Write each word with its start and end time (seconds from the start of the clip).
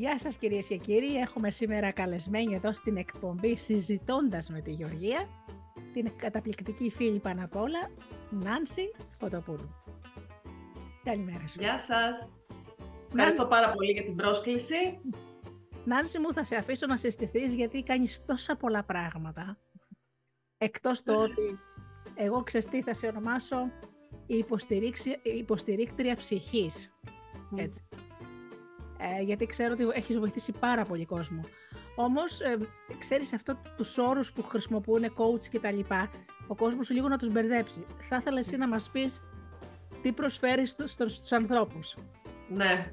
Γεια 0.00 0.18
σας 0.18 0.36
κυρίες 0.36 0.66
και 0.66 0.76
κύριοι, 0.76 1.16
έχουμε 1.16 1.50
σήμερα 1.50 1.90
καλεσμένη 1.90 2.54
εδώ 2.54 2.72
στην 2.72 2.96
εκπομπή 2.96 3.56
συζητώντας 3.56 4.50
με 4.50 4.60
τη 4.60 4.70
Γεωργία 4.70 5.28
την 5.92 6.16
καταπληκτική 6.16 6.90
φίλη 6.90 7.18
πάνω 7.18 7.44
απ' 7.44 7.56
όλα, 7.56 7.90
Νάνση 8.30 8.82
Φωτοπούλου. 9.10 9.74
Καλημέρα 11.04 11.48
σου. 11.48 11.60
Γεια 11.60 11.78
σας. 11.78 12.28
Ευχαριστώ 13.06 13.46
πάρα 13.46 13.72
πολύ 13.72 13.92
για 13.92 14.02
την 14.02 14.16
πρόσκληση. 14.16 15.00
Νάνση 15.84 16.18
μου 16.18 16.32
θα 16.32 16.44
σε 16.44 16.56
αφήσω 16.56 16.86
να 16.86 16.96
συστηθείς 16.96 17.54
γιατί 17.54 17.82
κάνεις 17.82 18.24
τόσα 18.24 18.56
πολλά 18.56 18.84
πράγματα. 18.84 19.58
Εκτός 20.58 21.02
το 21.02 21.22
ότι 21.22 21.58
εγώ 22.14 22.42
ξεστή 22.42 22.82
θα 22.82 22.94
σε 22.94 23.06
ονομάσω 23.06 23.70
η 24.26 24.44
υποστηρίκτρια 25.22 26.16
ψυχής. 26.16 26.90
Έτσι. 27.56 27.82
Ε, 29.02 29.22
γιατί 29.22 29.46
ξέρω 29.46 29.72
ότι 29.72 29.88
έχεις 29.92 30.18
βοηθήσει 30.18 30.52
πάρα 30.52 30.84
πολύ 30.84 31.04
κόσμο. 31.04 31.40
Όμως, 31.94 32.40
ε, 32.40 32.56
ξέρεις 32.98 33.32
αυτό 33.32 33.60
τους 33.76 33.98
όρους 33.98 34.32
που 34.32 34.42
χρησιμοποιούν 34.42 35.04
coach 35.16 35.44
και 35.50 35.60
τα 35.60 35.70
λοιπά, 35.70 36.10
ο 36.46 36.54
κόσμος 36.54 36.90
λίγο 36.90 37.08
να 37.08 37.18
τους 37.18 37.28
μπερδέψει. 37.32 37.86
Θα 37.98 38.16
ήθελα 38.16 38.38
εσύ 38.38 38.56
να 38.56 38.68
μας 38.68 38.90
πεις 38.90 39.22
τι 40.02 40.12
προσφέρεις 40.12 40.70
στους, 40.70 40.90
στους 40.92 41.32
ανθρώπους. 41.32 41.94
Ναι. 42.48 42.92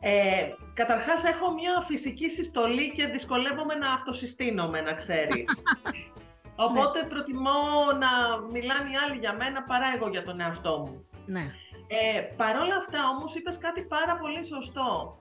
Ε, 0.00 0.48
καταρχάς 0.74 1.24
έχω 1.24 1.52
μια 1.52 1.80
φυσική 1.86 2.30
συστολή 2.30 2.92
και 2.92 3.06
δυσκολεύομαι 3.06 3.74
να 3.74 3.92
αυτοσυστήνομαι, 3.92 4.80
να 4.80 4.92
ξέρεις. 4.92 5.62
Οπότε 6.66 7.02
ναι. 7.02 7.08
προτιμώ 7.08 7.60
να 7.98 8.40
μιλάνε 8.52 8.90
οι 8.90 8.96
άλλοι 9.06 9.18
για 9.18 9.34
μένα 9.34 9.62
παρά 9.62 9.86
εγώ 9.96 10.08
για 10.08 10.22
τον 10.22 10.40
εαυτό 10.40 10.78
μου. 10.78 11.06
Ναι. 11.26 11.46
Ε, 11.86 12.20
Παρ' 12.36 12.56
όλα 12.56 12.76
αυτά 12.76 13.08
όμως 13.08 13.34
είπες 13.34 13.58
κάτι 13.58 13.82
πάρα 13.82 14.16
πολύ 14.16 14.44
σωστό 14.44 15.18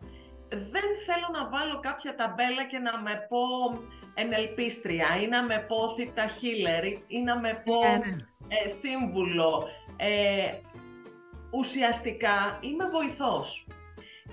δεν 0.50 0.88
θέλω 1.06 1.28
να 1.34 1.50
βάλω 1.50 1.80
κάποια 1.80 2.16
ταμπέλα 2.16 2.66
και 2.66 2.78
να 2.78 3.02
με 3.02 3.26
πω 3.30 3.40
ενελπίστρια 4.14 5.08
ή 5.22 5.28
να 5.28 5.44
με 5.44 5.66
πω 5.68 5.94
θήτα 5.96 6.26
ή 7.08 7.22
να 7.22 7.40
με 7.40 7.62
πω 7.66 7.82
ναι, 7.82 7.98
ναι. 7.98 8.16
ε, 8.48 8.70
σύμβουλο. 8.70 9.68
Ε, 9.96 10.52
ουσιαστικά 11.52 12.58
είμαι 12.62 12.90
βοηθός. 12.90 13.68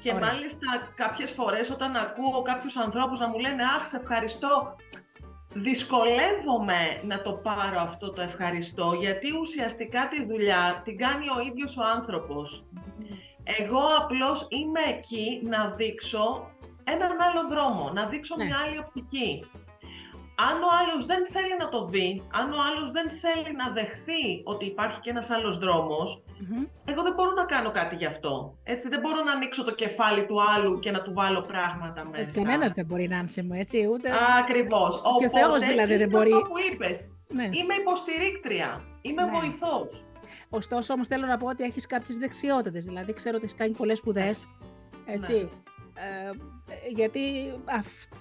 Και 0.00 0.14
μάλιστα 0.14 0.92
κάποιες 0.94 1.30
φορές 1.30 1.70
όταν 1.70 1.96
ακούω 1.96 2.42
κάποιους 2.42 2.76
ανθρώπους 2.76 3.18
να 3.18 3.28
μου 3.28 3.38
λένε 3.38 3.62
«Αχ, 3.64 3.88
σε 3.88 3.96
ευχαριστώ», 3.96 4.76
δυσκολεύομαι 5.54 7.00
να 7.04 7.22
το 7.22 7.32
πάρω 7.32 7.80
αυτό 7.80 8.10
το 8.10 8.20
ευχαριστώ, 8.22 8.92
γιατί 9.00 9.36
ουσιαστικά 9.40 10.08
τη 10.08 10.24
δουλειά 10.26 10.80
την 10.84 10.98
κάνει 10.98 11.26
ο 11.36 11.40
ίδιος 11.40 11.76
ο 11.76 11.82
άνθρωπος. 11.84 12.64
Εγώ 13.44 13.82
απλώς 14.00 14.46
είμαι 14.48 14.80
εκεί 14.88 15.40
να 15.44 15.74
δείξω 15.76 16.50
έναν 16.84 17.10
άλλο 17.20 17.48
δρόμο, 17.48 17.90
να 17.90 18.06
δείξω 18.06 18.36
ναι. 18.36 18.44
μια 18.44 18.56
άλλη 18.64 18.78
οπτική. 18.78 19.44
Αν 20.36 20.62
ο 20.62 20.68
άλλος 20.80 21.06
δεν 21.06 21.26
θέλει 21.26 21.56
να 21.58 21.68
το 21.68 21.84
δει, 21.84 22.22
αν 22.32 22.52
ο 22.52 22.56
άλλος 22.68 22.90
δεν 22.90 23.10
θέλει 23.10 23.56
να 23.56 23.72
δεχθεί 23.72 24.24
ότι 24.44 24.64
υπάρχει 24.64 25.00
και 25.00 25.10
ένας 25.10 25.30
άλλος 25.30 25.58
εγώ 26.84 27.02
δεν 27.02 27.14
μπορώ 27.14 27.32
να 27.32 27.44
κάνω 27.44 27.70
κάτι 27.70 27.96
γι' 27.96 28.06
αυτό. 28.06 28.58
Έτσι, 28.62 28.88
δεν 28.88 29.00
μπορώ 29.00 29.22
να 29.22 29.32
ανοίξω 29.32 29.64
το 29.64 29.74
κεφάλι 29.74 30.24
του 30.24 30.36
άλλου 30.54 30.78
και 30.78 30.90
να 30.90 31.02
του 31.02 31.12
βάλω 31.14 31.40
πράγματα 31.40 32.00
ε, 32.00 32.08
μέσα. 32.10 32.42
Κανένας 32.42 32.72
δεν 32.72 32.86
μπορεί 32.86 33.08
να 33.08 33.16
είναι 33.16 33.42
μου, 33.42 33.52
έτσι, 33.54 33.88
ούτε... 33.92 34.10
Ακριβώς. 34.40 35.02
Και 35.18 35.26
ο 35.26 35.30
Θεός 35.38 35.60
δηλαδή 35.60 35.96
δεν 35.96 36.08
μπορεί... 36.08 36.32
Αυτό 36.32 36.46
που 36.48 36.58
είπες. 36.72 37.12
Ναι. 37.28 37.44
Είμαι 37.44 37.74
υποστηρίκτρια, 37.74 38.84
είμαι 39.00 39.24
ναι. 39.24 39.30
βοηθός. 39.30 40.04
Ωστόσο, 40.48 40.92
όμως 40.92 41.08
θέλω 41.08 41.26
να 41.26 41.36
πω 41.36 41.46
ότι 41.46 41.64
έχεις 41.64 41.86
κάποιες 41.86 42.18
δεξιότητες. 42.18 42.84
Δηλαδή, 42.84 43.12
ξέρω 43.12 43.36
ότι 43.36 43.44
έχεις 43.44 43.56
κάνει 43.56 43.72
πολλές 43.72 43.98
σπουδές. 43.98 44.48
Έτσι. 45.06 45.32
Ναι. 45.32 45.48
Ε, 45.96 46.30
γιατί 46.94 47.20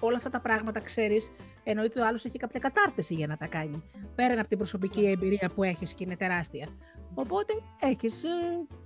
όλα 0.00 0.16
αυτά 0.16 0.30
τα 0.30 0.40
πράγματα 0.40 0.80
ξέρεις, 0.80 1.30
εννοείται 1.62 2.00
ο 2.00 2.06
άλλος 2.06 2.24
έχει 2.24 2.38
κάποια 2.38 2.60
κατάρτιση 2.60 3.14
για 3.14 3.26
να 3.26 3.36
τα 3.36 3.46
κάνει. 3.46 3.82
Πέραν 4.14 4.38
από 4.38 4.48
την 4.48 4.58
προσωπική 4.58 5.06
εμπειρία 5.06 5.50
που 5.54 5.62
έχεις 5.62 5.94
και 5.94 6.04
είναι 6.04 6.16
τεράστια. 6.16 6.68
Οπότε 7.14 7.52
έχεις 7.80 8.24
ε, 8.24 8.28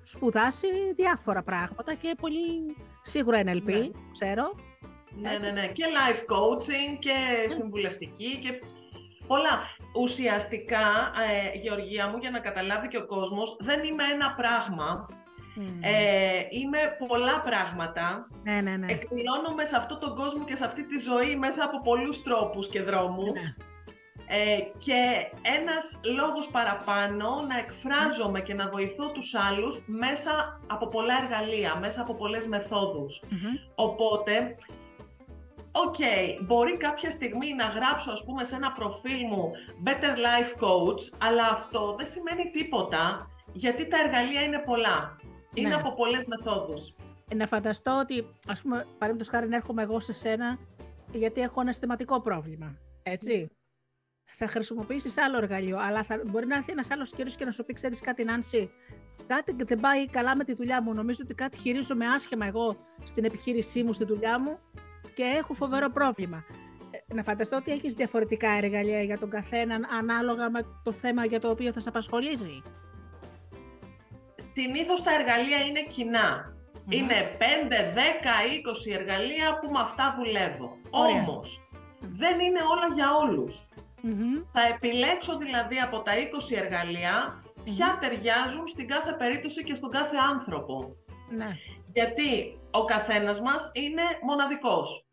σπουδάσει 0.03 0.67
διάφορα 0.97 1.43
πράγματα 1.43 1.95
και 1.95 2.15
πολύ 2.21 2.77
σίγουρα 3.03 3.41
NLP, 3.41 3.63
ναι. 3.65 3.91
ξέρω. 4.11 4.55
Ναι, 5.21 5.39
ναι, 5.39 5.51
ναι. 5.51 5.69
Και 5.69 5.85
life 5.85 6.21
coaching 6.21 6.99
και 6.99 7.13
ναι. 7.47 7.55
συμβουλευτική 7.55 8.39
και 8.39 8.61
πολλά. 9.29 9.61
Ουσιαστικά, 9.95 10.87
ε, 11.29 11.59
Γεωργία 11.59 12.09
μου, 12.09 12.17
για 12.17 12.31
να 12.31 12.39
καταλάβει 12.39 12.89
και 12.89 12.97
ο 12.97 13.07
κόσμος, 13.07 13.57
δεν 13.61 13.85
είμαι 13.85 14.05
ένα 14.15 14.35
πράγμα. 14.35 15.07
Ε, 15.81 16.41
είμαι 16.49 16.79
πολλά 17.07 17.41
πράγματα. 17.41 18.29
Ναι, 18.43 18.61
ναι, 18.61 18.77
ναι. 18.77 18.93
Εκδηλώνομαι 18.93 19.65
σε 19.65 19.77
αυτόν 19.77 19.99
τον 20.01 20.15
κόσμο 20.15 20.45
και 20.45 20.57
σε 20.57 20.65
αυτή 20.65 20.87
τη 20.87 20.99
ζωή 20.99 21.37
μέσα 21.37 21.65
από 21.65 21.81
πολλούς 21.81 22.23
τρόπους 22.23 22.69
και 22.69 22.83
δρόμους. 22.83 23.33
Ναι. 23.33 23.55
Ε, 24.31 24.59
και 24.79 25.31
ένας 25.59 26.01
λόγος 26.17 26.49
παραπάνω 26.49 27.45
να 27.49 27.59
εκφράζομαι 27.59 28.41
και 28.41 28.55
να 28.55 28.69
βοηθώ 28.69 29.11
τους 29.11 29.35
άλλους 29.35 29.83
μέσα 29.87 30.61
από 30.67 30.87
πολλά 30.87 31.15
εργαλεία, 31.23 31.77
μέσα 31.81 32.01
από 32.01 32.15
πολλές 32.15 32.47
Οπότε 33.75 34.57
Οκ, 35.87 35.97
μπορεί 36.47 36.77
κάποια 36.77 37.11
στιγμή 37.11 37.55
να 37.55 37.67
γράψω 37.67 38.11
ας 38.11 38.25
πούμε 38.25 38.45
σε 38.45 38.55
ένα 38.55 38.73
προφίλ 38.73 39.27
μου 39.27 39.51
Better 39.85 40.15
Life 40.27 40.63
Coach, 40.63 41.01
αλλά 41.19 41.49
αυτό 41.49 41.95
δεν 41.99 42.07
σημαίνει 42.07 42.51
τίποτα 42.51 43.31
γιατί 43.53 43.87
τα 43.89 43.99
εργαλεία 43.99 44.43
είναι 44.43 44.59
πολλά. 44.59 45.17
Είναι 45.55 45.69
ναι. 45.69 45.75
από 45.75 45.95
πολλές 45.95 46.25
μεθόδους. 46.27 46.95
Ε, 47.29 47.35
να 47.35 47.47
φανταστώ 47.47 47.99
ότι, 47.99 48.27
ας 48.49 48.63
πούμε, 48.63 48.77
παραδείγματος 48.77 49.29
χάρη 49.29 49.49
να 49.49 49.57
έρχομαι 49.57 49.83
εγώ 49.83 50.01
σε 50.01 50.13
σένα 50.13 50.59
γιατί 51.13 51.41
έχω 51.41 51.61
ένα 51.61 51.71
συστηματικό 51.71 52.21
πρόβλημα, 52.21 52.79
έτσι. 53.03 53.51
Θα 54.37 54.47
χρησιμοποιήσεις 54.47 55.19
άλλο 55.19 55.37
εργαλείο, 55.37 55.79
αλλά 55.79 56.03
θα, 56.03 56.23
μπορεί 56.27 56.47
να 56.47 56.57
έρθει 56.57 56.73
ένας 56.73 56.91
άλλος 56.91 57.11
κύριος 57.11 57.37
και 57.37 57.45
να 57.45 57.51
σου 57.51 57.65
πει: 57.65 57.73
Ξέρεις 57.73 58.01
κάτι, 58.01 58.25
Νάνσυ, 58.25 58.71
κάτι 59.27 59.57
δεν 59.65 59.81
πάει 59.81 60.07
καλά 60.07 60.37
με 60.37 60.45
τη 60.45 60.55
δουλειά 60.55 60.83
μου. 60.83 60.95
Νομίζω 60.95 61.21
ότι 61.25 61.35
κάτι 61.35 61.59
χειρίζομαι 61.59 62.07
άσχημα 62.07 62.47
εγώ 62.47 62.77
στην 63.03 63.25
επιχείρησή 63.25 63.83
μου, 63.83 63.93
στη 63.93 64.05
δουλειά 64.05 64.41
μου 64.41 64.59
και 65.19 65.25
έχω 65.25 65.55
φοβερό 65.55 65.91
πρόβλημα. 65.91 66.45
Ε, 66.91 67.15
να 67.15 67.23
φανταστώ 67.23 67.57
ότι 67.57 67.71
έχεις 67.73 67.93
διαφορετικά 67.95 68.51
εργαλεία 68.51 69.03
για 69.03 69.19
τον 69.19 69.31
καθέναν 69.31 69.87
ανάλογα 69.99 70.51
με 70.51 70.61
το 70.83 70.93
θέμα 70.93 71.25
για 71.25 71.41
το 71.41 71.51
οποίο 71.51 71.73
θα 71.73 71.81
σε 71.81 71.89
απασχολήσει. 71.89 72.63
Συνήθως 74.53 75.03
τα 75.03 75.13
εργαλεία 75.15 75.61
είναι 75.69 75.83
κοινά. 75.83 76.57
Είναι 76.89 77.37
5, 77.39 77.43
10, 77.95 78.45
20 78.91 78.99
εργαλεία 78.99 79.59
που 79.59 79.73
με 79.73 79.81
αυτά 79.81 80.15
δουλεύω. 80.19 80.77
Ωραία. 80.91 81.23
Όμως, 81.23 81.69
δεν 82.01 82.41
είναι 82.41 82.63
όλα 82.73 82.95
για 82.95 83.15
ολους 83.15 83.69
Θα 84.53 84.63
επιλέξω 84.75 85.39
δηλαδή 85.39 85.79
από 85.79 86.03
τα 86.03 86.13
20 86.15 86.57
εργαλεία 86.63 87.43
ποια 87.65 87.99
ταιριάζουν 88.01 88.69
στην 88.69 88.89
κάθε 88.89 89.13
περίπτωση 89.13 89.65
και 89.65 89.75
στον 89.75 89.91
κάθε 89.91 90.17
άνθρωπο. 90.31 90.97
Ναι. 91.31 91.49
Γιατί 91.93 92.59
ο 92.71 92.85
καθένας 92.85 93.41
μας 93.41 93.71
είναι 93.75 94.03
μοναδικός. 94.23 95.08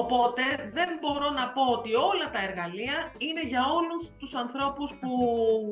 Οπότε 0.00 0.42
δεν 0.72 0.88
μπορώ 1.00 1.30
να 1.30 1.48
πω 1.48 1.62
ότι 1.72 1.94
όλα 1.94 2.30
τα 2.32 2.42
εργαλεία 2.42 3.12
είναι 3.18 3.42
για 3.46 3.62
όλους 3.78 4.10
τους 4.18 4.34
ανθρώπους 4.34 4.94
που, 5.00 5.10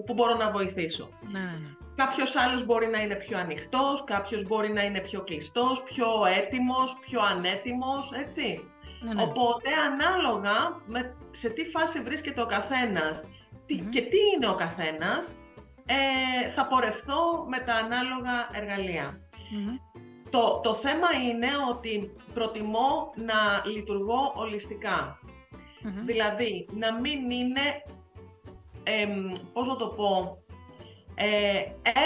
που 0.07 0.15
μπορώ 0.15 0.35
να 0.35 0.51
βοηθήσω. 0.51 1.09
Ναι, 1.21 1.39
ναι, 1.39 1.45
ναι. 1.45 1.71
Κάποιος 1.95 2.37
άλλος 2.37 2.65
μπορεί 2.65 2.87
να 2.87 3.01
είναι 3.03 3.15
πιο 3.15 3.39
ανοιχτός, 3.39 4.05
κάποιος 4.05 4.43
μπορεί 4.47 4.73
να 4.73 4.83
είναι 4.85 5.01
πιο 5.01 5.21
κλειστός, 5.21 5.83
πιο 5.83 6.07
έτοιμος, 6.39 6.99
πιο 7.01 7.21
ανέτοιμος, 7.23 8.13
έτσι. 8.13 8.71
Ναι, 9.01 9.15
ναι. 9.15 9.23
Οπότε 9.23 9.69
ανάλογα 9.91 10.83
με 10.87 11.17
σε 11.31 11.49
τι 11.49 11.65
φάση 11.65 12.03
βρίσκεται 12.03 12.41
ο 12.41 12.47
καθενας 12.47 13.25
και 13.67 14.01
τι 14.01 14.17
είναι 14.35 14.49
ο 14.49 14.55
καθένας, 14.55 15.35
ε, 15.87 16.49
θα 16.49 16.67
πορευθώ 16.67 17.45
με 17.49 17.59
τα 17.59 17.75
ανάλογα 17.75 18.49
το, 20.33 20.61
το 20.63 20.75
θέμα 20.75 21.09
είναι 21.29 21.49
ότι 21.71 22.13
προτιμώ 22.35 23.13
να 23.15 23.63
λειτουργώ 23.65 24.33
Δηλαδή, 26.05 26.69
να 26.73 27.01
μην 27.01 27.31
είναι, 27.31 27.61
ε, 28.83 29.07
πώς 29.53 29.69
να 29.69 29.77
το 29.77 29.87
πω, 29.87 30.43
ε, 31.15 31.63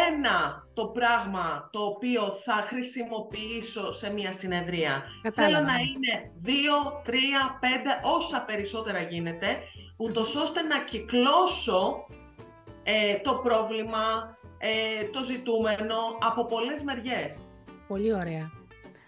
ένα 0.09 0.67
το 0.75 0.87
πράγμα 0.87 1.69
το 1.73 1.83
οποίο 1.83 2.31
θα 2.45 2.65
χρησιμοποιήσω 2.67 3.93
σε 3.93 4.13
μια 4.13 4.33
συνεδρία. 4.33 5.03
Θέλω 5.33 5.61
να 5.61 5.75
είναι 5.75 6.33
δύο, 6.35 7.01
τρία, 7.05 7.59
πέντε, 7.61 8.01
όσα 8.03 8.45
περισσότερα 8.45 9.01
γίνεται, 9.01 9.59
ούτως 9.97 10.37
ώστε 10.37 10.63
να 10.63 10.85
κυκλώσω 10.85 12.07
ε, 12.83 13.17
το 13.17 13.35
πρόβλημα, 13.35 14.37
ε, 14.59 15.05
το 15.05 15.23
ζητούμενο 15.23 15.97
από 16.21 16.45
πολλές 16.45 16.83
μεριές. 16.83 17.47
Πολύ 17.89 18.15
ωραία. 18.15 18.51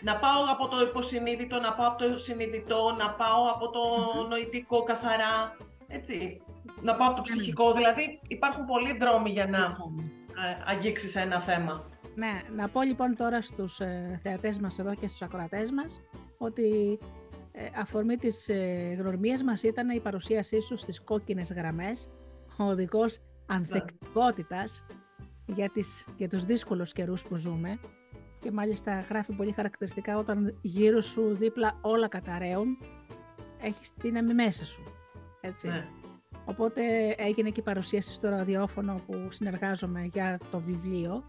Να 0.03 0.17
πάω 0.17 0.43
από 0.51 0.69
το 0.69 0.81
υποσυνείδητο, 0.81 1.61
να 1.61 1.75
πάω 1.75 1.89
από 1.89 1.99
το 1.99 2.19
συνειδητό, 2.19 2.95
να 2.99 3.11
πάω 3.11 3.51
από 3.55 3.71
το 3.71 3.81
νοητικό 4.29 4.83
καθαρά, 4.83 5.57
έτσι. 5.87 6.41
Να 6.83 6.95
πάω 6.95 7.09
από 7.09 7.17
το 7.17 7.23
ψυχικό, 7.23 7.73
δηλαδή 7.73 8.21
υπάρχουν 8.29 8.65
πολλοί 8.65 8.97
δρόμοι 8.97 9.31
για 9.31 9.47
να 9.47 9.59
ε, 9.59 10.63
αγγίξεις 10.67 11.17
ένα 11.17 11.41
θέμα. 11.41 11.85
Ναι, 12.15 12.43
να 12.57 12.69
πω 12.69 12.83
λοιπόν 12.83 13.17
τώρα 13.17 13.43
στους 13.43 13.81
ε, 13.81 14.21
θεατές 14.23 14.59
μας 14.59 14.79
εδώ 14.79 14.95
και 14.95 15.09
στους 15.09 15.23
ακροατές 15.23 15.71
μας 15.71 16.01
ότι 16.39 16.99
ε, 17.53 17.69
αφορμή 17.81 18.17
της 18.17 18.49
ε, 18.49 18.95
γνωριμίας 18.99 19.43
μας 19.43 19.63
ήταν 19.63 19.89
η 19.91 20.01
παρουσίασή 20.01 20.61
σου 20.61 20.77
στις 20.77 21.01
κόκκινες 21.05 21.53
γραμμές, 21.53 22.11
ο 22.59 22.65
οδηγός 22.65 23.19
ανθεκτικότητας 23.47 24.85
για, 25.47 25.69
τις, 25.71 26.07
για 26.17 26.29
τους 26.29 26.45
δύσκολους 26.45 26.93
καιρούς 26.93 27.23
που 27.23 27.37
ζούμε 27.37 27.79
και 28.39 28.51
μάλιστα 28.51 29.05
γράφει 29.09 29.33
πολύ 29.33 29.53
χαρακτηριστικά 29.53 30.19
όταν 30.19 30.59
γύρω 30.61 31.01
σου 31.01 31.35
δίπλα 31.35 31.79
όλα 31.81 32.09
καταραίουν, 32.09 32.79
έχεις 33.61 33.91
δύναμη 33.97 34.35
μέσα 34.35 34.65
σου. 34.65 34.83
Έτσι. 35.41 35.69
Ναι. 35.69 35.89
Οπότε 36.45 37.15
έγινε 37.17 37.51
και 37.51 37.61
η 37.61 37.63
παρουσίαση 37.63 38.13
στο 38.13 38.29
ραδιόφωνο 38.29 39.01
που 39.07 39.29
συνεργάζομαι 39.31 40.03
για 40.13 40.39
το 40.51 40.59
βιβλίο. 40.59 41.25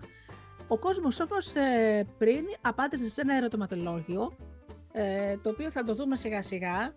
Ο 0.67 0.77
κόσμος 0.77 1.19
όπως 1.19 1.55
ε, 1.55 2.05
πριν 2.17 2.45
απάντησε 2.61 3.09
σε 3.09 3.21
ένα 3.21 3.35
ερωτηματολόγιο, 3.35 4.31
ε, 4.91 5.37
το 5.37 5.49
οποίο 5.49 5.71
θα 5.71 5.83
το 5.83 5.95
δούμε 5.95 6.15
σιγά 6.15 6.41
σιγά. 6.41 6.93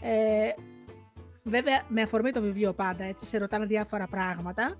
Ε, 0.00 0.48
βέβαια 1.42 1.84
με 1.88 2.02
αφορμή 2.02 2.30
το 2.30 2.40
βιβλίο 2.40 2.72
πάντα, 2.72 3.04
έτσι, 3.04 3.26
σε 3.26 3.38
ρωτάνε 3.38 3.66
διάφορα 3.66 4.06
πράγματα, 4.06 4.78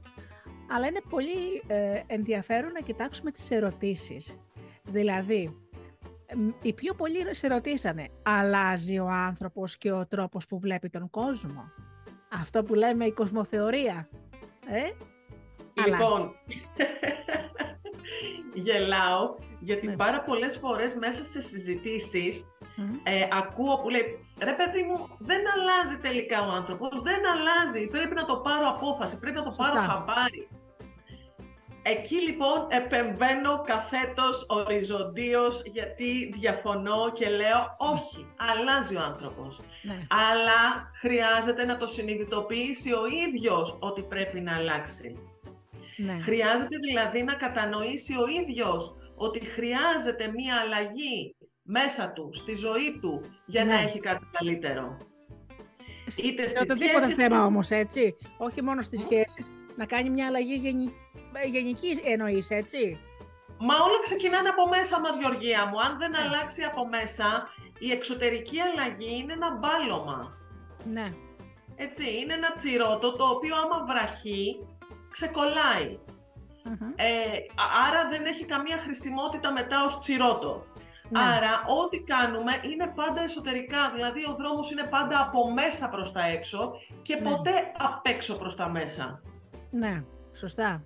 αλλά 0.69 0.87
είναι 0.87 1.01
πολύ 1.09 1.63
ε, 1.67 2.03
ενδιαφέρον 2.07 2.73
να 2.73 2.81
κοιτάξουμε 2.81 3.31
τις 3.31 3.51
ερωτήσεις. 3.51 4.39
Δηλαδή, 4.83 5.57
οι 6.63 6.73
πιο 6.73 6.95
πολλοί 6.95 7.35
σε 7.35 7.49
ρωτήσανε, 7.49 8.09
αλλάζει 8.23 8.99
ο 8.99 9.09
άνθρωπος 9.09 9.77
και 9.77 9.93
ο 9.93 10.07
τρόπος 10.07 10.47
που 10.47 10.59
βλέπει 10.59 10.89
τον 10.89 11.11
κόσμο; 11.11 11.65
Αυτό 12.33 12.63
που 12.63 12.75
λέμε 12.75 13.05
η 13.05 13.13
κοσμοθεωρία. 13.13 14.09
Ε; 14.67 14.91
Λοιπόν, 15.87 16.33
γελάω 18.65 19.35
γιατί 19.61 19.87
ναι. 19.87 19.97
πάρα 19.97 20.23
πολλές 20.23 20.57
φορές 20.57 20.95
μέσα 20.95 21.25
σε 21.25 21.43
συζητήσεις 21.43 22.47
ε, 23.03 23.27
ακούω 23.31 23.77
που 23.77 23.91
λέει 23.91 24.27
ρε 24.45 24.53
παιδί 24.53 24.83
μου 24.83 25.09
δεν 25.19 25.41
αλλάζει 25.55 25.99
τελικά 25.99 26.47
ο 26.47 26.51
άνθρωπος, 26.51 27.01
δεν 27.01 27.21
αλλάζει, 27.27 27.89
πρέπει 27.89 28.15
να 28.15 28.25
το 28.25 28.37
πάρω 28.37 28.69
απόφαση, 28.69 29.19
πρέπει 29.19 29.37
να 29.37 29.43
το 29.43 29.55
πάρω 29.57 29.81
χαμπάρι. 29.81 30.49
Εκεί 31.91 32.15
λοιπόν 32.15 32.67
επεμβαίνω 32.69 33.63
καθέτος 33.67 34.47
οριζοντίως 34.49 35.63
γιατί 35.65 36.35
διαφωνώ 36.39 37.13
και 37.13 37.29
λέω 37.29 37.77
όχι, 37.79 38.27
αλλάζει 38.37 38.97
ο 38.97 39.01
άνθρωπος. 39.01 39.61
Ναι. 39.83 40.07
Αλλά 40.09 40.91
χρειάζεται 41.01 41.65
να 41.65 41.77
το 41.77 41.87
συνειδητοποιήσει 41.87 42.93
ο 42.93 43.07
ίδιος 43.27 43.77
ότι 43.81 44.03
πρέπει 44.03 44.41
να 44.41 44.57
αλλάξει. 44.57 45.17
Ναι. 45.97 46.19
Χρειάζεται 46.23 46.77
δηλαδή 46.89 47.23
να 47.23 47.35
κατανοήσει 47.35 48.15
ο 48.15 48.27
ίδιος 48.43 48.97
ότι 49.15 49.47
χρειάζεται 49.47 50.33
μία 50.37 50.55
αλλαγή 50.65 51.37
μέσα 51.63 52.13
του, 52.13 52.31
στη 52.33 52.55
ζωή 52.55 52.99
του, 53.01 53.25
για 53.47 53.65
να 53.65 53.75
ναι. 53.75 53.83
έχει 53.83 54.01
κάτι 54.01 54.27
καλύτερο. 54.31 54.97
Είτε 56.25 56.49
σε 56.49 56.59
οτιδήποτε 56.59 57.07
θέμα 57.07 57.45
όμως, 57.45 57.71
έτσι. 57.71 58.17
Όχι 58.39 58.63
μόνο 58.63 58.83
στις 58.83 59.01
σχέσεις. 59.01 59.53
Να 59.79 59.87
κάνει 59.87 60.11
μια 60.11 60.27
αλλαγή 60.27 60.55
γενική 60.55 60.95
ε, 61.33 61.47
γενικής 61.47 61.99
εννοείς, 62.05 62.51
έτσι. 62.51 63.01
Μα 63.59 63.75
όλα 63.75 64.01
ξεκινάνε 64.03 64.49
από 64.49 64.69
μέσα 64.69 65.01
μας, 65.01 65.17
Γεωργία 65.17 65.67
μου. 65.67 65.81
Αν 65.81 65.99
δεν 65.99 66.11
ναι. 66.11 66.19
αλλάξει 66.19 66.63
από 66.63 66.89
μέσα, 66.89 67.49
η 67.79 67.91
εξωτερική 67.91 68.61
αλλαγή 68.61 69.19
είναι 69.23 69.33
ένα 69.33 69.51
μπάλωμα. 69.57 70.37
Ναι. 70.85 71.13
Έτσι, 71.77 72.05
είναι 72.19 72.35
ένα 72.35 72.53
τσιρότο 72.53 73.17
το 73.17 73.25
οποίο 73.25 73.57
άμα 73.57 73.85
βραχεί, 73.85 74.67
ξεκολλάει. 75.11 75.99
Ε, 76.97 77.07
άρα 77.87 78.09
δεν 78.09 78.25
έχει 78.25 78.45
καμία 78.45 78.79
χρησιμότητα 78.79 79.53
μετά 79.53 79.85
ως 79.85 79.99
τσιρότο. 79.99 80.65
Ναι. 81.09 81.21
Άρα 81.21 81.65
ό,τι 81.83 81.99
κάνουμε 82.01 82.61
είναι 82.63 82.93
πάντα 82.95 83.21
εσωτερικά, 83.23 83.91
δηλαδή 83.95 84.25
ο 84.25 84.35
δρόμος 84.39 84.71
είναι 84.71 84.87
πάντα 84.91 85.21
από 85.21 85.53
μέσα 85.53 85.89
προς 85.89 86.13
τα 86.13 86.27
έξω 86.27 86.73
και 87.03 87.15
ναι. 87.15 87.31
ποτέ 87.31 87.73
απ' 87.79 88.07
έξω 88.07 88.35
προς 88.35 88.57
τα 88.57 88.71
μέσα. 88.71 89.23
Ναι, 89.71 90.05
σωστά. 90.33 90.85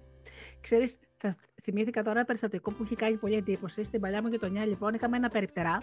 Ξέρεις, 0.60 0.98
θα 1.16 1.34
θυμήθηκα 1.62 2.02
τώρα 2.02 2.16
ένα 2.16 2.24
περιστατικό 2.24 2.70
που 2.70 2.82
έχει 2.82 2.94
κάνει 2.94 3.16
πολύ 3.16 3.34
εντύπωση. 3.34 3.84
Στην 3.84 4.00
παλιά 4.00 4.22
μου 4.22 4.28
γειτονιά, 4.28 4.66
λοιπόν, 4.66 4.94
είχαμε 4.94 5.16
ένα 5.16 5.28
περιπτερά. 5.28 5.82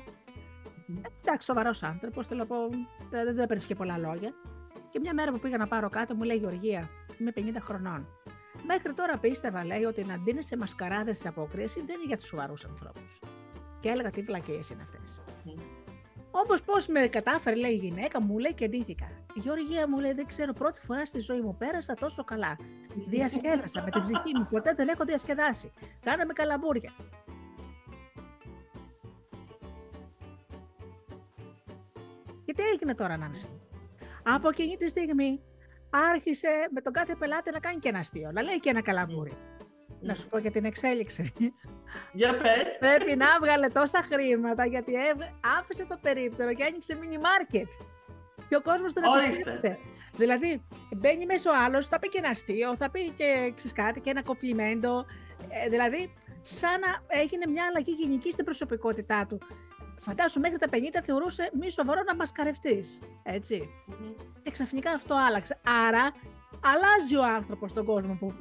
Εντάξει, 1.21 1.45
σοβαρός 1.47 1.83
άνθρωπος, 1.83 2.27
θέλω 2.27 2.39
να 2.39 2.45
πω, 2.45 2.55
δεν 3.09 3.35
του 3.35 3.41
έπαιρνες 3.41 3.65
και 3.65 3.75
πολλά 3.75 3.97
λόγια. 3.97 4.33
Και 4.89 4.99
μια 4.99 5.13
μέρα 5.13 5.31
που 5.31 5.39
πήγα 5.39 5.57
να 5.57 5.67
πάρω 5.67 5.89
κάτω, 5.89 6.15
μου 6.15 6.23
λέει 6.23 6.37
Γεωργία, 6.37 6.89
είμαι 7.17 7.31
50 7.35 7.41
χρονών. 7.61 8.07
Μέχρι 8.67 8.93
τώρα 8.93 9.17
πίστευα, 9.17 9.65
λέει, 9.65 9.83
ότι 9.83 10.03
να 10.03 10.17
ντύνεσαι 10.17 10.57
μασκαράδες 10.57 11.17
της 11.17 11.27
απόκριση 11.27 11.79
δεν 11.79 11.95
είναι 11.95 12.07
για 12.07 12.17
τους 12.17 12.25
σοβαρούς 12.25 12.65
ανθρώπους. 12.65 13.19
Και 13.79 13.89
έλεγα 13.89 14.09
τι 14.09 14.23
πλακίε 14.23 14.59
είναι 14.71 14.81
αυτές. 14.81 15.21
Όπως 16.43 16.61
πώς 16.63 16.87
με 16.87 17.07
κατάφερε, 17.07 17.55
λέει 17.55 17.71
η 17.71 17.75
γυναίκα, 17.75 18.21
μου 18.21 18.37
λέει 18.37 18.53
και 18.53 18.67
ντύθηκα. 18.67 19.05
Η 19.33 19.39
Γεωργία 19.39 19.89
μου 19.89 19.99
λέει: 19.99 20.11
Δεν 20.13 20.25
ξέρω, 20.25 20.53
πρώτη 20.53 20.79
φορά 20.79 21.05
στη 21.05 21.19
ζωή 21.19 21.41
μου 21.41 21.55
πέρασα 21.57 21.93
τόσο 21.93 22.23
καλά. 22.23 22.57
Διασκέδασα 23.07 23.81
με 23.83 23.89
την 23.89 24.01
ψυχή 24.01 24.37
μου. 24.37 24.47
Ποτέ 24.49 24.73
δεν 24.73 24.87
έχω 24.87 25.03
διασκεδάσει. 25.05 25.71
Κάναμε 26.01 26.33
καλαμπούρια. 26.33 26.93
Και 32.45 32.53
τι 32.53 32.63
έγινε 32.63 32.95
τώρα, 32.95 33.17
Νάνση; 33.17 33.49
Από 34.23 34.49
εκείνη 34.49 34.75
τη 34.75 34.89
στιγμή 34.89 35.41
άρχισε 35.89 36.49
με 36.73 36.81
τον 36.81 36.93
κάθε 36.93 37.15
πελάτη 37.15 37.51
να 37.51 37.59
κάνει 37.59 37.79
και 37.79 37.89
ένα 37.89 37.99
αστείο, 37.99 38.31
να 38.31 38.41
λέει 38.41 38.59
και 38.59 38.69
ένα 38.69 38.81
καλαμπούρι. 38.81 39.33
Να 40.01 40.15
σου 40.15 40.27
πω 40.27 40.37
για 40.37 40.51
την 40.51 40.65
εξέλιξη. 40.65 41.31
Για 42.13 42.37
πες. 42.37 42.77
Πρέπει 42.79 43.15
να 43.15 43.27
βγάλε 43.41 43.67
τόσα 43.67 44.03
χρήματα 44.03 44.65
γιατί 44.65 44.93
άφησε 45.59 45.85
το 45.85 45.97
περίπτερο 46.01 46.53
και 46.53 46.63
άνοιξε 46.63 46.97
mini 47.01 47.15
market. 47.15 47.67
Και 48.49 48.55
ο 48.55 48.61
κόσμος 48.61 48.93
δεν 48.93 49.03
επισκέπτεται. 49.03 49.79
Δηλαδή, 50.17 50.61
μπαίνει 50.95 51.25
μέσα 51.25 51.51
ο 51.51 51.53
άλλος, 51.65 51.87
θα 51.87 51.99
πει 51.99 52.09
και 52.09 52.17
ένα 52.17 52.29
αστείο, 52.29 52.75
θα 52.75 52.89
πει 52.89 53.09
και 53.09 53.53
ξέρεις 53.55 53.73
κάτι, 53.73 54.01
και 54.01 54.09
ένα 54.09 54.23
κοπλιμέντο. 54.23 55.05
Ε, 55.49 55.69
δηλαδή, 55.69 56.13
σαν 56.41 56.79
να 56.79 57.17
έγινε 57.19 57.45
μια 57.47 57.63
αλλαγή 57.69 57.91
γενική 57.91 58.31
στην 58.31 58.45
προσωπικότητά 58.45 59.25
του. 59.25 59.37
Φαντάσου, 59.99 60.39
μέχρι 60.39 60.57
τα 60.57 60.67
50 60.71 60.77
θεωρούσε 61.03 61.49
μη 61.59 61.69
σοβαρό 61.69 62.01
να 62.07 62.15
μασκαρευτείς. 62.15 62.99
Έτσι. 63.23 63.69
Mm-hmm. 63.89 64.25
Και 64.43 64.51
ξαφνικά 64.51 64.91
αυτό 64.91 65.15
άλλαξε. 65.27 65.59
Άρα, 65.87 66.13
αλλάζει 66.61 67.15
ο 67.15 67.23
άνθρωπος 67.23 67.73
τον 67.73 67.85
κόσμο, 67.85 68.17
που, 68.19 68.33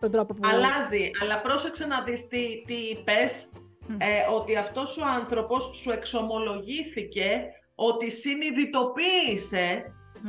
τον 0.00 0.10
τρόπο 0.10 0.34
που. 0.34 0.40
Αλλάζει, 0.52 1.10
αλλά 1.22 1.40
πρόσεξε 1.40 1.86
να 1.86 2.02
δεις 2.02 2.26
τι, 2.26 2.62
τι 2.66 2.74
είπες. 2.74 3.52
Ε, 3.98 4.34
ότι 4.34 4.56
αυτός 4.56 4.98
ο 4.98 5.04
άνθρωπος 5.06 5.70
σου 5.76 5.90
εξομολογήθηκε 5.90 7.42
ότι 7.74 8.10
συνειδητοποίησε 8.10 9.84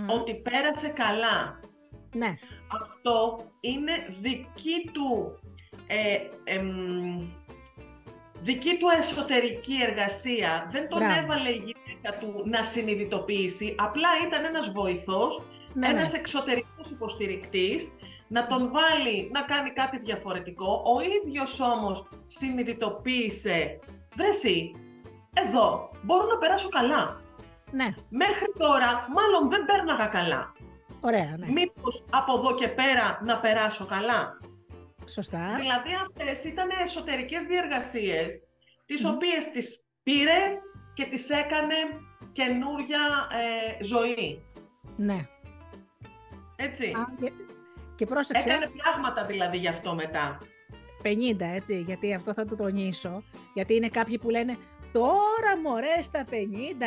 ότι 0.07 0.35
πέρασε 0.35 0.87
καλά. 0.87 1.59
Ναι. 2.13 2.33
Αυτό 2.81 3.37
είναι 3.59 3.91
δική 4.21 4.89
του, 4.93 5.39
ε, 5.87 6.17
δική 8.41 8.77
του 8.77 8.87
εσωτερική 8.99 9.77
εργασία. 9.87 10.67
Δεν 10.71 10.89
τον 10.89 11.01
έβαλε 11.01 11.49
η 11.49 11.63
γυναίκα 11.65 12.17
του 12.19 12.43
να 12.45 12.63
συνειδητοποιήσει, 12.63 13.75
απλά 13.77 14.09
ήταν 14.27 14.45
ένας 14.45 14.71
βοηθός, 14.71 15.43
ναι, 15.75 15.87
ένας 15.87 16.11
ναι. 16.11 16.17
εξωτερικός 16.17 16.89
υποστηρικτής, 16.89 17.91
να 18.27 18.47
τον 18.47 18.71
βάλει 18.71 19.29
να 19.33 19.41
κάνει 19.41 19.69
κάτι 19.69 19.99
διαφορετικό. 19.99 20.83
Ο 20.85 21.01
ίδιος 21.01 21.59
όμως 21.59 22.07
συνειδητοποίησε, 22.27 23.79
βρεσί, 24.15 24.71
εδώ 25.33 25.89
μπορώ 26.01 26.27
να 26.27 26.37
περάσω 26.37 26.69
καλά. 26.69 27.21
Ναι. 27.71 27.93
Μέχρι 28.09 28.53
τώρα 28.57 29.07
μάλλον 29.15 29.49
δεν 29.49 29.65
πέρναγα 29.65 30.05
καλά. 30.05 30.53
Ωραία, 31.01 31.35
ναι. 31.37 31.51
Μήπως 31.51 32.05
από 32.09 32.33
εδώ 32.37 32.53
και 32.53 32.67
πέρα 32.67 33.19
να 33.23 33.39
περάσω 33.39 33.85
καλά; 33.85 34.37
Σωστά. 35.05 35.55
Δηλαδή 35.59 35.89
αυτές 36.05 36.43
ήταν 36.43 36.69
εσωτερικές 36.83 37.43
διεργασίες, 37.43 38.43
τις 38.85 39.05
mm. 39.07 39.11
οποίες 39.13 39.49
τις 39.49 39.85
πήρε 40.03 40.59
και 40.93 41.05
τις 41.05 41.29
έκανε 41.29 41.75
καινούρια 42.31 43.27
ε, 43.31 43.83
ζωή. 43.83 44.43
Ναι. 44.97 45.27
Έτσι. 46.55 46.85
Α, 46.85 47.07
και, 47.19 47.31
και 47.95 48.05
πρόσεξε. 48.05 48.49
Έκανε 48.49 48.71
πράγματα 48.83 49.25
δηλαδή 49.25 49.57
γι' 49.57 49.67
αυτό 49.67 49.95
μετά. 49.95 50.39
50, 51.03 51.07
έτσι, 51.39 51.79
γιατί 51.79 52.13
αυτό 52.13 52.33
θα 52.33 52.45
το 52.45 52.55
τονίσω. 52.55 53.23
Γιατί 53.53 53.75
είναι 53.75 53.89
κάποιοι 53.89 54.17
που 54.17 54.29
λένε 54.29 54.57
Τώρα 54.95 55.61
μωρέ 55.63 56.01
στα 56.01 56.25
50 56.29 56.33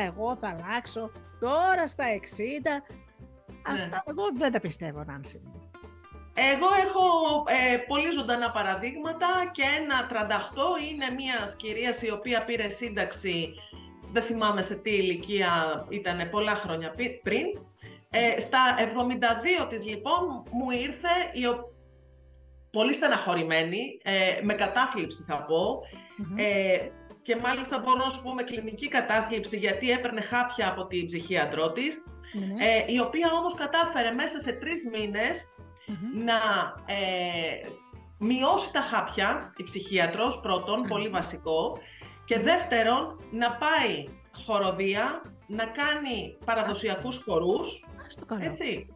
εγώ 0.06 0.37
θα 0.40 0.48
αλλάξω, 0.48 1.10
τώρα 1.40 1.87
στα 1.87 2.04
60. 2.04 2.10
Ναι. 2.64 3.82
Αυτά 3.82 4.04
εγώ 4.06 4.22
δεν 4.37 4.52
τα 4.52 4.60
πιστεύω, 4.60 5.04
Νάνση. 5.04 5.40
Εγώ 6.34 6.66
έχω 6.87 7.04
ε, 7.46 7.76
πολύ 7.76 8.10
ζωντανά 8.12 8.50
παραδείγματα 8.50 9.26
και 9.52 9.62
ένα 9.78 10.08
38 10.10 10.90
είναι 10.90 11.10
μια 11.10 11.54
κυρία 11.56 11.94
η 12.00 12.10
οποία 12.10 12.44
πήρε 12.44 12.68
σύνταξη, 12.68 13.54
δεν 14.12 14.22
θυμάμαι 14.22 14.62
σε 14.62 14.75
τι 14.75 14.90
ηλικία 14.90 15.84
ήταν 15.88 16.28
πολλά 16.30 16.54
χρόνια 16.54 16.94
πριν. 17.22 17.46
Ε, 18.10 18.40
στα 18.40 18.58
72 19.64 19.68
της 19.68 19.86
λοιπόν 19.86 20.42
μου 20.52 20.70
ήρθε 20.70 21.08
η 21.32 21.42
πολύ 22.70 22.94
στεναχωρημένη, 22.94 24.00
ε, 24.02 24.40
με 24.42 24.54
κατάθλιψη 24.54 25.22
θα 25.22 25.44
πω. 25.44 25.80
Ε, 26.36 26.88
και 27.22 27.36
μάλιστα 27.36 27.78
μπορώ 27.78 28.04
να 28.04 28.10
σου 28.10 28.22
πω 28.22 28.34
με 28.34 28.42
κλινική 28.42 28.88
κατάθλιψη 28.88 29.56
γιατί 29.56 29.90
έπαιρνε 29.90 30.20
χάπια 30.20 30.68
από 30.68 30.86
την 30.86 31.06
ψυχίατρό 31.06 31.72
της, 31.72 32.02
ναι. 32.32 32.64
ε, 32.64 32.92
η 32.92 33.00
οποία 33.00 33.32
όμως 33.32 33.54
κατάφερε 33.54 34.10
μέσα 34.10 34.40
σε 34.40 34.52
τρεις 34.52 34.88
μηνες 34.92 35.46
να 36.14 36.34
ε, 36.86 37.68
μειώσει 38.18 38.72
τα 38.72 38.80
χάπια, 38.80 39.52
η 39.56 39.62
ψυχίατρος 39.62 40.40
πρώτον, 40.40 40.82
πολύ 40.82 41.08
βασικό, 41.08 41.78
και 42.24 42.38
δεύτερον 42.38 43.20
να 43.30 43.56
πάει 43.56 44.04
χοροδία, 44.44 45.22
να 45.46 45.64
κάνει 45.64 46.36
παραδοσιακούς 46.44 47.22
χορούς, 47.24 47.84
έτσι. 48.38 48.86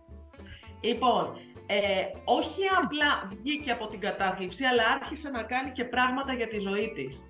Λοιπόν, 0.81 1.37
ε, 1.67 2.05
όχι 2.25 2.61
απλά 2.83 3.29
βγήκε 3.29 3.71
από 3.71 3.87
την 3.87 4.01
κατάθλιψη, 4.01 4.65
αλλά 4.65 4.83
άρχισε 5.01 5.29
να 5.29 5.43
κάνει 5.43 5.71
και 5.71 5.85
πράγματα 5.85 6.33
για 6.33 6.49
τη 6.49 6.59
ζωή 6.59 6.93
της. 6.95 7.23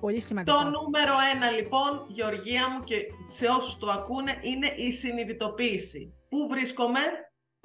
Πολύ 0.00 0.20
σημαντικό. 0.20 0.56
Το 0.56 0.64
νούμερο 0.64 1.14
ένα 1.34 1.50
λοιπόν, 1.50 2.04
Γεωργία 2.06 2.70
μου 2.70 2.84
και 2.84 2.96
σε 3.26 3.46
όσους 3.46 3.78
το 3.78 3.90
ακούνε, 3.90 4.38
είναι 4.40 4.66
η 4.66 4.92
συνειδητοποίηση. 4.92 6.14
Πού 6.28 6.48
βρίσκομαι, 6.50 7.00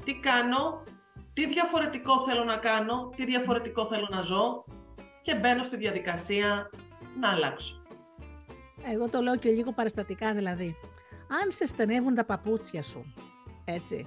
τι 0.03 0.19
κάνω, 0.19 0.83
τι 1.33 1.47
διαφορετικό 1.47 2.23
θέλω 2.23 2.43
να 2.43 2.57
κάνω, 2.57 3.09
τι 3.15 3.25
διαφορετικό 3.25 3.85
θέλω 3.85 4.07
να 4.11 4.21
ζω 4.21 4.65
και 5.21 5.35
μπαίνω 5.35 5.63
στη 5.63 5.77
διαδικασία 5.77 6.69
να 7.19 7.31
αλλάξω. 7.31 7.81
Εγώ 8.93 9.09
το 9.09 9.21
λέω 9.21 9.35
και 9.35 9.49
λίγο 9.49 9.71
παραστατικά 9.71 10.33
δηλαδή. 10.33 10.75
Αν 11.27 11.51
σε 11.51 11.65
στενεύουν 11.65 12.15
τα 12.15 12.25
παπούτσια 12.25 12.83
σου, 12.83 13.13
έτσι, 13.65 14.05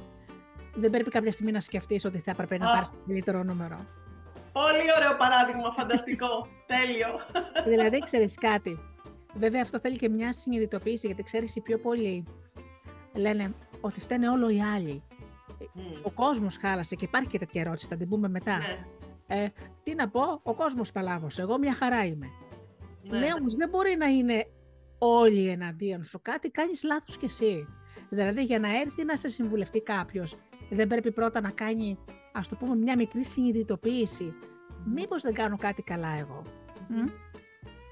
δεν 0.74 0.90
πρέπει 0.90 1.10
κάποια 1.10 1.32
στιγμή 1.32 1.52
να 1.52 1.60
σκεφτείς 1.60 2.04
ότι 2.04 2.18
θα 2.18 2.30
έπρεπε 2.30 2.58
να 2.58 2.66
πάρεις 2.66 2.90
καλύτερο 3.06 3.42
νούμερο. 3.42 3.76
Πολύ 4.52 4.92
ωραίο 4.96 5.16
παράδειγμα, 5.16 5.72
φανταστικό, 5.72 6.46
τέλειο. 6.72 7.08
δηλαδή, 7.64 7.98
ξέρεις 7.98 8.38
κάτι. 8.38 8.78
Βέβαια, 9.34 9.62
αυτό 9.62 9.80
θέλει 9.80 9.96
και 9.96 10.08
μια 10.08 10.32
συνειδητοποίηση, 10.32 11.06
γιατί 11.06 11.22
ξέρεις 11.22 11.56
οι 11.56 11.60
πιο 11.60 11.78
πολλοί 11.78 12.24
λένε 13.14 13.54
ότι 13.80 14.00
φταίνε 14.00 14.28
όλο 14.28 14.48
οι 14.48 14.62
άλλοι. 14.62 15.02
Ο 16.02 16.10
κόσμος 16.10 16.56
χάλασε 16.56 16.94
και 16.94 17.04
υπάρχει 17.04 17.28
και 17.28 17.38
τέτοια 17.38 17.60
ερώτηση, 17.60 17.86
θα 17.86 17.96
την 17.96 18.08
πούμε 18.08 18.28
μετά. 18.28 18.58
Ναι. 18.58 18.86
Ε, 19.26 19.48
τι 19.82 19.94
να 19.94 20.08
πω, 20.08 20.40
ο 20.42 20.54
κόσμος 20.54 20.92
παλάβος, 20.92 21.38
εγώ 21.38 21.58
μια 21.58 21.74
χαρά 21.74 22.04
είμαι. 22.04 22.26
Ναι, 23.02 23.18
ναι 23.18 23.28
όμως 23.38 23.54
δεν 23.54 23.68
μπορεί 23.68 23.96
να 23.96 24.06
είναι 24.06 24.46
όλοι 25.02 25.48
εναντίον 25.48 26.04
σου. 26.04 26.20
Κάτι 26.22 26.50
κάνεις 26.50 26.82
λάθος 26.82 27.16
κι 27.16 27.24
εσύ. 27.24 27.66
Δηλαδή 28.08 28.42
για 28.42 28.58
να 28.58 28.80
έρθει 28.80 29.04
να 29.04 29.16
σε 29.16 29.28
συμβουλευτεί 29.28 29.80
κάποιος, 29.80 30.36
δεν 30.70 30.86
πρέπει 30.86 31.12
πρώτα 31.12 31.40
να 31.40 31.50
κάνει, 31.50 31.98
ας 32.32 32.48
το 32.48 32.56
πούμε, 32.56 32.76
μια 32.76 32.96
μικρή 32.96 33.24
συνειδητοποίηση. 33.24 34.34
Μήπως 34.94 35.22
δεν 35.22 35.34
κάνω 35.34 35.56
κάτι 35.56 35.82
καλά 35.82 36.08
εγώ. 36.18 36.42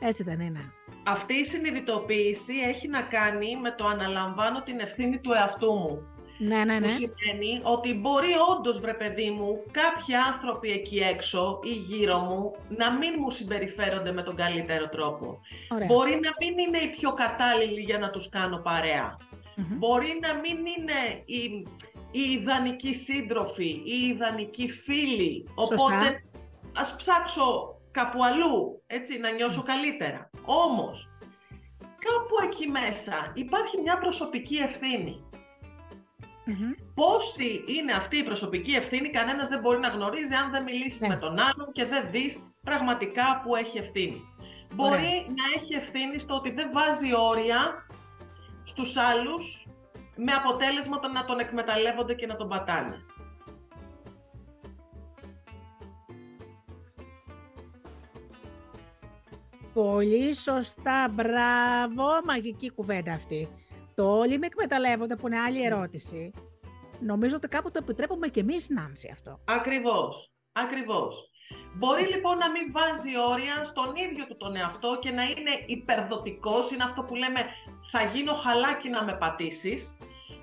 Έτσι 0.00 0.22
δεν 0.22 0.40
είναι. 0.40 0.72
Αυτή 1.06 1.34
η 1.34 1.44
συνειδητοποίηση 1.44 2.54
έχει 2.54 2.88
να 2.88 3.02
κάνει 3.02 3.56
με 3.56 3.70
το 3.70 3.86
αναλαμβάνω 3.86 4.62
την 4.62 4.78
ευθύνη 4.78 5.20
του 5.20 5.32
εαυτού 5.32 5.72
μου. 5.72 6.02
Ναι, 6.38 6.64
ναι, 6.64 6.78
ναι. 6.78 6.80
Που 6.80 6.88
σημαίνει 6.88 7.60
ότι 7.62 7.94
μπορεί 7.94 8.32
όντως, 8.56 8.80
βρε 8.80 8.94
παιδί 8.94 9.30
μου, 9.30 9.62
κάποιοι 9.70 10.14
άνθρωποι 10.14 10.70
εκεί 10.70 10.98
έξω 10.98 11.60
ή 11.62 11.72
γύρω 11.72 12.18
μου 12.18 12.52
να 12.68 12.92
μην 12.92 13.14
μου 13.18 13.30
συμπεριφέρονται 13.30 14.12
με 14.12 14.22
τον 14.22 14.36
καλύτερο 14.36 14.88
τρόπο. 14.88 15.40
Μπορεί 15.86 16.10
να 16.10 16.30
μην 16.40 16.58
είναι 16.58 16.78
οι 16.78 16.90
πιο 16.90 17.12
κατάλληλοι 17.12 17.80
για 17.80 17.98
να 17.98 18.10
τους 18.10 18.28
κάνω 18.28 18.58
παρέα. 18.58 19.16
Μπορεί 19.56 20.18
να 20.22 20.34
μην 20.34 20.56
είναι 20.56 21.22
οι, 21.24 21.66
οι 22.10 22.32
ιδανικοί 22.32 22.94
σύντροφοι 22.94 23.68
ή 23.68 23.82
οι 23.84 24.08
ιδανικοί 24.08 24.68
φίλοι. 24.68 25.48
Οπότε 25.54 26.22
ας 26.76 26.96
ψάξω 26.96 27.78
κάπου 27.90 28.24
αλλού, 28.24 28.82
έτσι, 28.86 29.18
να 29.18 29.30
νιώσω 29.30 29.62
καλύτερα. 29.62 30.30
Όμως, 30.44 31.08
κάπου 31.78 32.50
εκεί 32.52 32.68
μέσα 32.68 33.32
υπάρχει 33.34 33.80
μια 33.80 33.98
προσωπική 33.98 34.56
ευθύνη. 34.56 35.27
Πόση 36.94 37.64
είναι 37.66 37.92
αυτή 37.92 38.16
η 38.16 38.22
προσωπική 38.22 38.72
ευθύνη, 38.72 39.10
κανένας 39.10 39.48
δεν 39.48 39.60
μπορεί 39.60 39.78
να 39.78 39.88
γνωρίζει 39.88 40.34
αν 40.34 40.50
δεν 40.50 40.62
μιλήσεις 40.62 41.00
ναι. 41.00 41.08
με 41.08 41.16
τον 41.16 41.38
άλλον 41.38 41.72
και 41.72 41.86
δεν 41.86 42.10
δεις 42.10 42.52
πραγματικά 42.62 43.40
που 43.44 43.56
έχει 43.56 43.78
ευθύνη. 43.78 44.22
Μπορεί 44.74 45.26
να 45.28 45.60
έχει 45.60 45.74
ευθύνη 45.74 46.18
στο 46.18 46.34
ότι 46.34 46.50
δεν 46.50 46.70
βάζει 46.72 47.14
όρια 47.16 47.86
στους 48.64 48.96
άλλους 48.96 49.66
με 50.16 50.32
αποτέλεσμα 50.32 50.98
να 51.12 51.24
τον 51.24 51.38
εκμεταλλεύονται 51.38 52.14
και 52.14 52.26
να 52.26 52.36
τον 52.36 52.48
πατάνε. 52.48 53.04
Πολύ 59.74 60.34
σωστά, 60.34 61.08
μπράβο, 61.10 62.04
μαγική 62.24 62.70
κουβέντα 62.70 63.12
αυτή. 63.12 63.48
Το 63.98 64.18
όλοι 64.18 64.38
με 64.38 64.46
εκμεταλλεύονται 64.46 65.16
που 65.16 65.26
είναι 65.26 65.38
άλλη 65.38 65.64
ερώτηση. 65.64 66.32
Νομίζω 67.00 67.36
ότι 67.36 67.48
κάπου 67.48 67.70
το 67.70 67.78
επιτρέπουμε 67.82 68.28
και 68.28 68.40
εμείς, 68.40 68.68
Νάνση, 68.68 69.10
αυτό. 69.12 69.40
Ακριβώς, 69.44 70.30
ακριβώς. 70.52 71.30
Μπορεί 71.76 72.02
λοιπόν 72.02 72.38
να 72.38 72.50
μην 72.50 72.72
βάζει 72.72 73.18
όρια 73.30 73.64
στον 73.64 73.92
ίδιο 73.96 74.26
του 74.26 74.36
τον 74.36 74.56
εαυτό 74.56 74.98
και 75.00 75.10
να 75.10 75.22
είναι 75.22 75.64
υπερδοτικός, 75.66 76.70
είναι 76.70 76.84
αυτό 76.84 77.02
που 77.02 77.14
λέμε 77.14 77.40
θα 77.90 78.02
γίνω 78.02 78.32
χαλάκι 78.32 78.88
να 78.88 79.04
με 79.04 79.16
πατήσεις. 79.16 79.96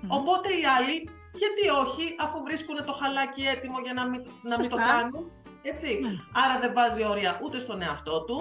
Οπότε 0.08 0.48
οι 0.48 0.64
άλλοι, 0.64 1.08
γιατί 1.34 1.68
όχι, 1.86 2.14
αφού 2.18 2.42
βρίσκουν 2.42 2.84
το 2.84 2.92
χαλάκι 2.92 3.42
έτοιμο 3.42 3.80
για 3.80 3.92
να 3.92 4.08
μην, 4.08 4.22
να 4.42 4.58
μην 4.58 4.68
το 4.68 4.76
κάνουν. 4.76 5.30
Έτσι. 5.62 5.98
Ναι. 6.02 6.16
Άρα 6.32 6.58
δεν 6.60 6.72
βάζει 6.74 7.04
όρια 7.04 7.40
ούτε 7.42 7.58
στον 7.58 7.82
εαυτό 7.82 8.24
του. 8.24 8.38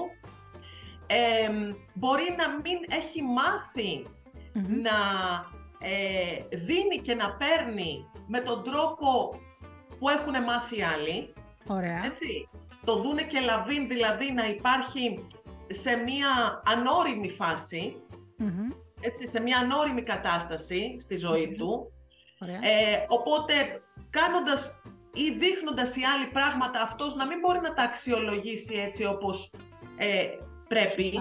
μπορεί 1.94 2.36
να 2.38 2.50
μην 2.50 2.78
έχει 2.90 3.22
να 4.60 4.98
ε, 5.80 6.58
δίνει 6.58 7.02
και 7.02 7.16
να 7.16 7.36
παίρνει 7.36 8.06
με 8.28 8.40
τον 8.40 8.64
τρόπο 8.64 9.40
που 10.00 10.10
έχουν 10.10 10.44
μάθει 10.44 10.84
άλλοι. 10.84 11.34
Ωραία. 11.68 12.06
Έτσι. 12.06 12.50
Το 12.86 12.96
δούνε 12.96 13.22
και 13.24 13.40
λαβίν, 13.40 13.88
δηλαδή 13.88 14.32
να 14.32 14.48
υπάρχει 14.48 15.26
σε 15.68 15.96
μία 15.96 16.62
ανώριμη 16.66 17.30
έτσι, 19.02 19.28
σε 19.28 19.42
μια 19.42 19.58
ανώριμη 19.58 20.02
κατάσταση 20.02 20.98
στη 21.00 21.18
ζωή 21.18 21.56
του. 21.58 21.92
Ε, 22.40 23.06
οπότε 23.08 23.54
κάνοντας 24.10 24.82
ή 25.14 25.32
δείχνοντας 25.32 25.96
οι 25.96 26.02
άλλοι 26.04 26.28
πράγματα 26.28 26.82
αυτός 26.82 27.16
να 27.16 27.28
μην 27.28 27.40
μπορεί 27.40 27.60
να 27.60 27.74
τα 27.74 27.84
αξιολογήσει 27.84 28.76
έτσι 28.76 29.06
όπως 29.06 29.52
ε, 29.98 30.26
πρέπει. 30.68 31.20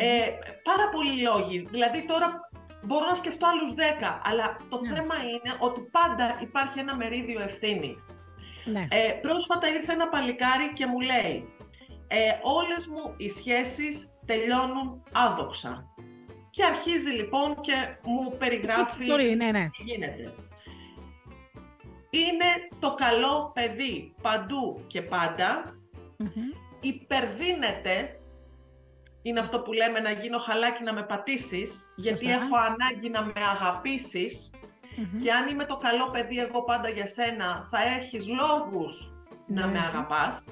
Ε, 0.00 0.28
πάρα 0.62 0.88
πολλοί 0.88 1.20
λόγοι. 1.20 1.66
Δηλαδή 1.70 2.04
τώρα 2.06 2.50
μπορώ 2.86 3.06
να 3.06 3.14
σκεφτώ 3.14 3.46
άλλους 3.46 3.72
10, 3.72 4.20
αλλά 4.22 4.56
το 4.68 4.80
ναι. 4.80 4.94
θέμα 4.94 5.14
είναι 5.14 5.56
ότι 5.58 5.80
πάντα 5.80 6.38
υπάρχει 6.40 6.78
ένα 6.78 6.96
μερίδιο 6.96 7.40
ευθύνης. 7.40 8.06
Ναι. 8.64 8.86
Ε, 8.90 9.12
πρόσφατα 9.20 9.68
ήρθε 9.68 9.92
ένα 9.92 10.08
παλικάρι 10.08 10.72
και 10.72 10.86
μου 10.86 11.00
λέει 11.00 11.52
ε, 12.08 12.18
όλες 12.42 12.86
μου 12.86 13.14
οι 13.16 13.30
σχέσεις 13.30 14.12
τελειώνουν 14.26 15.02
άδοξα. 15.12 15.86
Και 16.50 16.64
αρχίζει 16.64 17.10
λοιπόν 17.10 17.60
και 17.60 17.72
μου 18.04 18.36
περιγράφει 18.38 19.06
ναι, 19.36 19.50
ναι. 19.50 19.68
τι 19.76 19.82
γίνεται. 19.82 20.34
Είναι 22.10 22.68
το 22.78 22.94
καλό 22.94 23.50
παιδί 23.54 24.14
παντού 24.22 24.84
και 24.86 25.02
πάντα. 25.02 25.72
Υπερδίνεται, 26.80 28.17
είναι 29.22 29.40
αυτό 29.40 29.60
που 29.60 29.72
λέμε 29.72 30.00
να 30.00 30.10
γίνω 30.10 30.38
χαλάκι 30.38 30.82
να 30.82 30.92
με 30.92 31.02
πατήσεις, 31.02 31.92
γιατί 31.96 32.30
έχω 32.30 32.56
ανάγκη 32.56 33.08
να 33.10 33.24
με 33.24 33.32
αγαπησεις 33.50 34.50
και 35.22 35.32
αν 35.32 35.48
είμαι 35.48 35.64
το 35.64 35.76
καλό 35.76 36.10
παιδί 36.10 36.38
εγώ 36.38 36.64
πάντα 36.64 36.88
για 36.88 37.06
σένα, 37.06 37.66
θα 37.70 37.78
έχεις 37.98 38.28
λόγους 38.28 39.12
να 39.46 39.66
με 39.66 39.78
αγαπάς. 39.78 40.44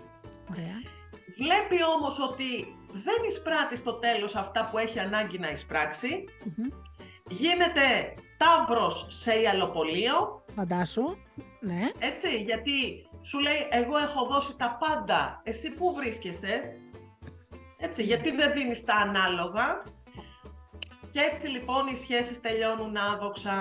Βλέπει 1.39 1.85
όμως 1.97 2.21
ότι 2.21 2.77
δεν 2.93 3.29
εισπράττεις 3.29 3.79
στο 3.79 3.93
τέλος 3.93 4.35
αυτά 4.35 4.69
που 4.71 4.79
έχει 4.79 4.99
ανάγκη 4.99 5.39
να 5.39 5.51
εισπράξει. 5.51 6.25
Γίνεται 7.29 8.13
τάβρος 8.37 9.07
σε 9.09 9.41
ιαλοπολείο. 9.41 10.45
Φαντάσου, 10.55 11.17
ναι. 11.61 11.91
Έτσι, 11.99 12.43
γιατί 12.43 13.07
σου 13.23 13.39
λέει 13.39 13.67
εγώ 13.71 13.97
έχω 13.97 14.27
δώσει 14.27 14.57
τα 14.57 14.77
πάντα, 14.81 15.41
εσύ 15.45 15.73
πού 15.73 15.95
βρίσκεσαι; 15.95 16.77
Έτσι, 17.87 18.03
γιατί 18.03 18.31
δεν 18.31 18.53
δίνεις 18.53 18.85
τα 18.85 18.95
ανάλογα. 18.95 19.83
Και 21.11 21.21
έτσι 21.21 21.47
λοιπόν 21.47 21.87
οι 21.87 21.97
σχέσεις 21.97 22.41
τελειώνουν 22.41 22.97
άδοξα 22.97 23.55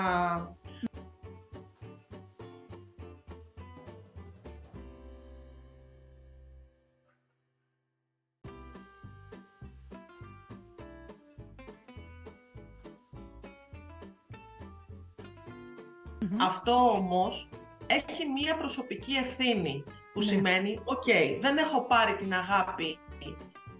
Αυτό 16.40 16.72
όμως 16.72 17.48
έχει 17.86 18.26
μία 18.26 18.56
προσωπική 18.56 19.12
ευθύνη, 19.12 19.84
που 20.12 20.20
Ναι. 20.20 20.24
σημαίνει, 20.26 20.80
οκ, 20.84 21.04
δεν 21.40 21.56
έχω 21.56 21.82
πάρει 21.86 22.16
την 22.16 22.34
αγάπη 22.34 22.98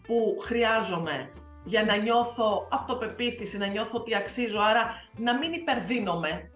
που 0.06 0.36
χρειάζομαι 0.40 1.32
για 1.64 1.84
να 1.84 1.96
νιώθω 1.96 2.68
αυτοπεποίθηση, 2.70 3.58
να 3.58 3.66
νιώθω 3.66 3.98
ότι 3.98 4.14
αξίζω, 4.14 4.58
άρα 4.60 4.90
να 5.16 5.36
μην 5.38 5.52
υπερδίνομαι, 5.52 6.50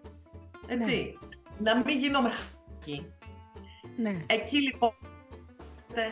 έτσι, 0.67 1.19
να 1.59 1.77
μην 1.77 1.99
γίνομαι 1.99 2.31
χ***η. 2.31 3.03
Ναι. 3.97 4.25
Εκεί 4.27 4.61
λοιπόν 4.61 4.93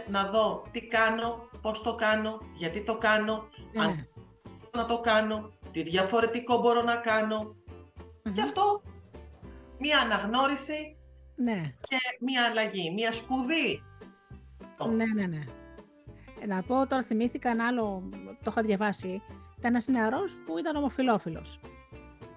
να 0.09 0.25
δω 0.25 0.63
τι 0.71 0.81
κάνω, 0.81 1.49
πώς 1.63 1.83
το 1.83 1.95
κάνω, 1.95 2.39
γιατί 2.55 2.85
το 2.85 2.99
κάνω, 2.99 3.49
ναι. 3.73 3.85
αν 3.85 4.09
να 4.73 4.87
το 4.87 5.01
κάνω, 5.01 5.53
τι 5.73 5.83
διαφορετικό 5.83 6.59
μπορώ 6.59 6.83
να 6.83 6.97
κάνω. 6.97 7.57
Μμμ. 8.25 8.33
Και 8.33 8.43
αυτό 8.43 8.83
μία 9.79 9.99
αναγνώριση 9.99 10.97
Ναι. 11.35 11.75
και 11.83 11.97
μία 12.21 12.45
αλλαγή, 12.45 12.91
μία 12.91 13.13
σπουδή. 13.13 13.83
Ναι, 14.89 15.05
ναι, 15.05 15.27
ναι. 15.27 15.45
Ε, 16.41 16.47
Να 16.47 16.63
πω 16.63 16.87
τώρα, 16.87 17.03
θυμήθηκα 17.03 17.51
ένα 17.51 17.67
άλλο, 17.67 18.09
το 18.43 18.51
είχα 18.51 18.63
διαβάσει. 18.63 19.23
Ήταν 19.59 19.71
ένας 19.71 19.87
νεαρός 19.89 20.39
που 20.47 20.59
ήταν 20.59 20.77
ομοφυλόφιλος. 20.77 21.61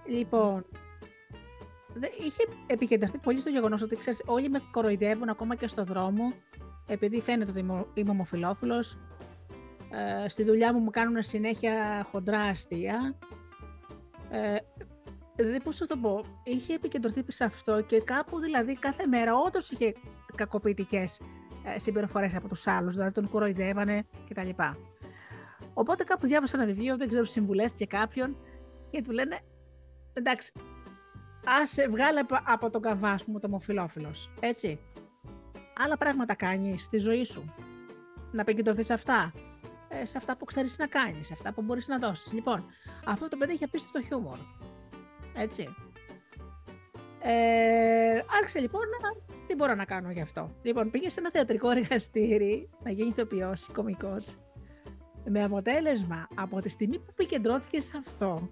Λοιπόν, 0.05 0.65
δε- 1.93 2.07
είχε 2.19 2.47
επικεντρωθεί 2.67 3.17
πολύ 3.17 3.39
στο 3.39 3.49
γεγονός 3.49 3.81
ότι 3.81 3.95
ξέρεις, 3.95 4.23
όλοι 4.25 4.49
με 4.49 4.61
κοροϊδεύουν 4.71 5.29
ακόμα 5.29 5.55
και 5.55 5.67
στο 5.67 5.83
δρόμο, 5.83 6.33
επειδή 6.87 7.21
φαίνεται 7.21 7.51
ότι 7.51 7.59
είμαι, 7.59 7.85
είμαι 7.93 8.09
ομοφυλόφιλος. 8.09 8.97
Ε, 10.23 10.29
στη 10.29 10.43
δουλειά 10.43 10.73
μου 10.73 10.79
μου 10.79 10.89
κάνουν 10.89 11.23
συνέχεια 11.23 12.05
χοντρά 12.11 12.39
αστεία. 12.41 13.17
Ε, 14.31 14.55
δηλαδή, 15.35 15.61
πώς 15.61 15.77
θα 15.77 15.85
το 15.85 15.97
πω, 15.97 16.21
είχε 16.43 16.73
επικεντρωθεί 16.73 17.23
σε 17.27 17.43
αυτό 17.43 17.81
και 17.81 18.01
κάπου 18.01 18.39
δηλαδή 18.39 18.73
κάθε 18.75 19.07
μέρα 19.07 19.33
όντως 19.35 19.69
είχε 19.71 19.93
κακοποιητικές 20.35 21.19
ε, 21.19 21.23
συμπεριφορές 21.75 22.35
από 22.35 22.47
τους 22.47 22.67
άλλους, 22.67 22.93
δηλαδή 22.93 23.11
τον 23.13 23.29
κοροϊδεύανε 23.29 24.03
κτλ. 24.29 24.49
Οπότε 25.73 26.03
κάπου 26.03 26.27
διάβασα 26.27 26.57
ένα 26.57 26.65
βιβλίο, 26.65 26.97
δεν 26.97 27.07
ξέρω, 27.07 27.23
συμβουλεύτηκε 27.23 27.85
κάποιον 27.85 28.37
και 28.89 29.01
του 29.01 29.11
λένε 29.11 29.39
εντάξει, 30.13 30.51
άσε 31.61 31.87
βγάλε 31.87 32.19
απ- 32.19 32.49
από 32.51 32.69
τον 32.69 32.81
καβάς 32.81 33.25
μου 33.25 33.39
το 33.39 33.47
ομοφυλόφιλος, 33.47 34.29
έτσι. 34.39 34.79
Άλλα 35.77 35.97
πράγματα 35.97 36.35
κάνει 36.35 36.77
στη 36.77 36.97
ζωή 36.97 37.23
σου. 37.23 37.53
Να 38.31 38.41
επικεντρωθείς 38.41 38.85
σε 38.85 38.93
αυτά. 38.93 39.33
Ε, 39.89 40.05
σε 40.05 40.17
αυτά 40.17 40.37
που 40.37 40.45
ξέρεις 40.45 40.77
να 40.77 40.87
κάνεις, 40.87 41.27
σε 41.27 41.33
αυτά 41.33 41.53
που 41.53 41.61
μπορείς 41.61 41.87
να 41.87 41.97
δώσεις. 41.97 42.31
Λοιπόν, 42.31 42.65
αυτό 43.05 43.27
το 43.27 43.37
παιδί 43.37 43.51
έχει 43.53 43.63
απίστευτο 43.63 44.01
χιούμορ. 44.01 44.37
Έτσι. 45.35 45.75
Ε, 47.23 48.21
άρχισε 48.39 48.59
λοιπόν 48.59 48.81
να 49.01 49.09
τι 49.47 49.55
μπορώ 49.55 49.75
να 49.75 49.85
κάνω 49.85 50.11
γι' 50.11 50.21
αυτό. 50.21 50.55
Λοιπόν, 50.61 50.91
πήγε 50.91 51.09
σε 51.09 51.19
ένα 51.19 51.31
θεατρικό 51.31 51.69
εργαστήρι 51.69 52.69
να 52.83 52.91
γίνει 52.91 53.09
ηθοποιός 53.09 53.67
ή 53.67 53.71
κωμικό. 53.71 54.17
Με 55.25 55.43
αποτέλεσμα 55.43 56.27
από 56.35 56.61
τη 56.61 56.69
στιγμή 56.69 56.99
που 56.99 57.05
επικεντρώθηκε 57.09 57.81
σε 57.81 57.97
αυτό, 57.97 58.49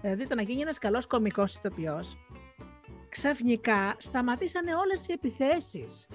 δηλαδή 0.00 0.26
το 0.26 0.34
να 0.34 0.42
γίνει 0.42 0.60
ένας 0.60 0.78
καλός 0.78 1.06
κωμικό 1.06 1.42
ηθοποιός, 1.42 2.16
ξαφνικά 3.08 3.94
σταματήσανε 3.98 4.74
όλες 4.74 5.08
οι 5.08 5.12
επιθέσεις. 5.12 6.08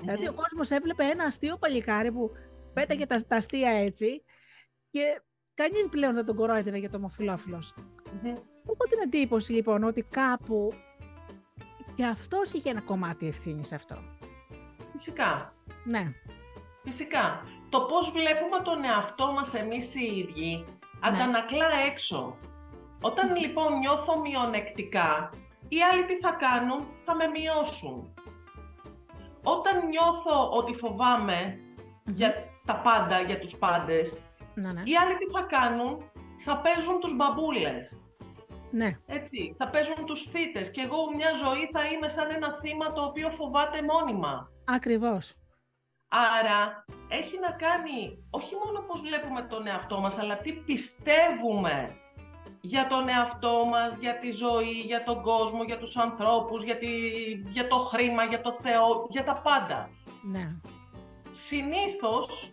Δηλαδή, 0.00 0.28
ο 0.28 0.32
κόσμος 0.32 0.70
έβλεπε 0.70 1.04
ένα 1.04 1.24
αστείο 1.24 1.56
παλικάρι 1.56 2.12
που 2.12 2.30
πέταγε 2.72 3.06
τα, 3.06 3.16
τα 3.26 3.36
αστεία 3.36 3.70
έτσι 3.70 4.24
και 4.90 5.22
κανείς 5.54 5.88
πλέον 5.88 6.14
δεν 6.14 6.24
τον 6.24 6.36
κορόιδευε 6.36 6.78
για 6.78 6.90
το 6.90 6.96
ομοφυλόφιλος. 6.96 7.74
Μμμ. 8.22 8.34
Έχω 8.64 8.84
την 8.88 8.98
εντύπωση 9.02 9.52
λοιπόν 9.52 9.84
ότι 9.84 10.02
κάπου 10.02 10.72
και 11.94 12.04
αυτός 12.06 12.52
είχε 12.52 12.70
ένα 12.70 12.80
κομμάτι 12.80 13.28
ευθύνης 13.28 13.66
σε 13.68 13.74
αυτό. 13.74 13.96
Φυσικά. 14.92 15.54
Ναι. 15.84 16.12
Φυσικά. 16.84 17.42
Το 17.68 17.80
πώς 17.80 18.10
βλέπουμε 18.10 18.58
τον 18.64 18.84
εαυτό 18.84 19.32
μας 19.32 19.54
εμείς 19.54 19.94
οι 19.94 20.16
ίδιοι 20.16 20.64
αντανακλά 21.00 21.66
έξω. 21.90 22.36
Όταν 23.02 23.36
λοιπόν 23.36 23.78
νιώθω 23.78 24.20
μειονεκτικά, 24.20 25.30
οι 25.68 25.76
άλλοι 25.92 26.04
τι 26.04 26.18
θα 26.18 26.30
κάνουν, 26.30 26.86
θα 27.04 27.14
με 27.14 27.26
μειώσουν. 27.26 28.14
Όταν 29.42 29.88
νιώθω 29.88 30.50
ότι 30.50 30.74
φοβάμαι 30.74 31.58
για 32.04 32.34
τα 32.64 32.80
πάντα, 32.80 33.20
για 33.20 33.38
τους 33.38 33.56
πάντες, 33.56 34.20
Ναι, 34.54 34.72
ναι. 34.72 34.82
οι 34.84 34.96
άλλοι 34.96 35.16
τι 35.16 35.30
θα 35.30 35.42
κάνουν, 35.42 36.10
θα 36.44 36.60
παίζουν 36.60 37.00
τους 37.00 37.16
μπαμπούλες. 37.16 38.00
Ναι. 38.70 38.90
Έτσι, 39.06 39.54
θα 39.58 39.68
παίζουν 39.70 40.04
τους 40.06 40.22
θύτες 40.22 40.70
και 40.70 40.80
εγώ 40.80 41.14
μια 41.14 41.30
ζωή 41.44 41.70
θα 41.72 41.84
είμαι 41.84 42.08
σαν 42.08 42.30
ένα 42.30 42.52
θύμα 42.52 42.92
το 42.92 43.02
οποίο 43.04 43.30
φοβάται 43.30 43.82
μόνιμα. 43.82 44.50
Ακριβώς. 44.64 45.34
Άρα 46.08 46.84
έχει 47.08 47.38
να 47.38 47.50
κάνει 47.50 48.26
όχι 48.30 48.54
μόνο 48.64 48.80
πώς 48.86 49.00
βλέπουμε 49.00 49.42
τον 49.42 49.66
εαυτό 49.66 50.00
μας, 50.00 50.18
αλλά 50.18 50.38
τι 50.38 50.52
πιστεύουμε 50.52 51.96
για 52.60 52.86
τον 52.86 53.08
εαυτό 53.08 53.64
μας, 53.70 53.96
για 53.96 54.18
τη 54.18 54.32
ζωή, 54.32 54.80
για 54.86 55.02
τον 55.02 55.22
κόσμο, 55.22 55.62
για 55.62 55.78
τους 55.78 55.96
ανθρώπους, 55.96 56.62
για, 56.62 56.78
τη, 56.78 56.88
για 57.50 57.66
το 57.66 57.78
χρήμα, 57.78 58.24
για 58.24 58.40
το 58.40 58.52
Θεό, 58.52 59.06
για 59.08 59.24
τα 59.24 59.40
πάντα. 59.40 59.90
Ναι. 60.22 60.56
Συνήθως 61.30 62.50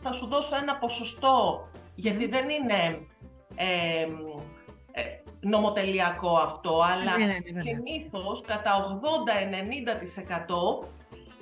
θα 0.00 0.12
σου 0.12 0.26
δώσω 0.26 0.56
ένα 0.56 0.76
ποσοστό, 0.78 1.68
γιατί 1.94 2.24
Μμμ. 2.24 2.30
δεν 2.30 2.48
είναι 2.48 3.06
ε, 3.54 4.00
ε, 4.00 4.06
νομοτελειακό 5.40 6.36
αυτό, 6.36 6.80
αλλά 6.82 7.18
Ναι, 7.18 7.24
ναι, 7.24 7.32
ναι, 7.32 7.38
βέβαια. 7.44 7.62
συνήθως 7.62 8.40
κατά 8.46 9.00
80-90% 10.82 10.86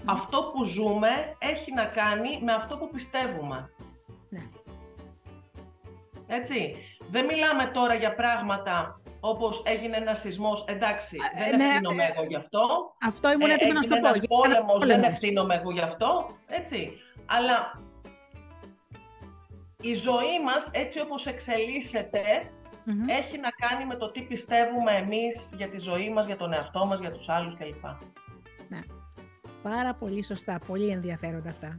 αυτό 0.04 0.50
που 0.52 0.64
ζούμε 0.64 1.36
έχει 1.38 1.72
να 1.74 1.84
κάνει 1.84 2.40
με 2.42 2.52
αυτό 2.52 2.76
που 2.78 2.88
πιστεύουμε. 2.90 3.70
Ναι. 4.28 4.40
Έτσι. 6.26 6.76
Δεν 7.10 7.24
μιλάμε 7.24 7.64
τώρα 7.66 7.94
για 7.94 8.14
πράγματα 8.14 9.00
όπως 9.20 9.62
έγινε 9.64 9.96
ένας 9.96 10.18
σεισμός, 10.20 10.64
εντάξει, 10.68 11.16
Ε, 11.36 11.44
δεν 11.50 11.56
ναι, 11.58 11.64
ευθύνομαι 11.64 12.04
ε, 12.04 12.12
εγώ 12.14 12.24
γι' 12.24 12.36
αυτό. 12.36 12.94
Αυτό 13.06 13.30
ήμουν 13.30 13.50
Ε, 13.50 13.52
έτοιμη 13.52 13.72
να 13.72 13.82
σου 13.82 13.88
έγινε 13.88 14.00
το 14.00 14.00
πω. 14.00 14.06
ένας 14.06 14.18
γιατί 14.18 14.26
ήταν 14.34 14.40
πόλεμος, 14.52 14.78
δεν 14.78 14.88
πόλεμος. 14.88 15.06
ευθύνομαι 15.06 15.54
εγώ 15.54 15.70
γι' 15.70 15.80
αυτό, 15.80 16.26
έτσι. 16.46 16.92
Αλλά 17.26 17.72
η 19.82 19.94
ζωή 19.94 20.40
μας, 20.44 20.70
έτσι 20.72 21.00
όπως 21.00 21.26
εξελίσσεται, 21.26 22.20
Μμμ. 22.84 23.08
έχει 23.08 23.38
να 23.38 23.48
κάνει 23.50 23.84
με 23.84 23.94
το 23.94 24.10
τι 24.10 24.22
πιστεύουμε 24.22 24.92
εμείς 24.92 25.52
για 25.56 25.68
τη 25.68 25.78
ζωή 25.78 26.10
μας, 26.10 26.26
για 26.26 26.36
τον 26.36 26.52
εαυτό 26.52 26.86
μας, 26.86 27.00
για 27.00 27.10
τους 27.10 27.28
άλλους 27.28 27.56
κλπ. 27.56 27.84
Πάρα 29.62 29.94
πολύ 29.94 30.24
σωστά. 30.24 30.58
Πολύ 30.66 30.88
ενδιαφέροντα 30.88 31.50
αυτά. 31.50 31.76